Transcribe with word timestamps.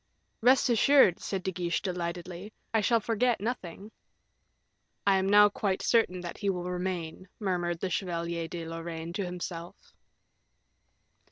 "Rest 0.41 0.67
assured," 0.67 1.19
said 1.19 1.43
De 1.43 1.51
Guiche, 1.51 1.79
delightedly, 1.83 2.51
"I 2.73 2.81
shall 2.81 2.99
forget 2.99 3.39
nothing." 3.39 3.91
"I 5.05 5.17
am 5.17 5.29
now 5.29 5.47
quite 5.47 5.83
certain 5.83 6.21
that 6.21 6.37
he 6.39 6.49
will 6.49 6.63
remain," 6.71 7.27
murmured 7.39 7.79
the 7.81 7.91
Chevalier 7.91 8.47
de 8.47 8.65
Lorraine 8.67 9.13
to 9.13 9.23
himself. 9.25 9.93